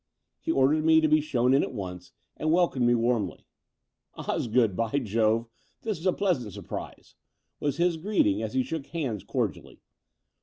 [0.39, 3.45] He ordered me to be shown in at once and wel comed me warmly.
[4.15, 5.45] "Osgood, by Jove,
[5.83, 7.13] this is a pleasant surprise,*'
[7.59, 9.79] was his greeting, as he shook hands cordially.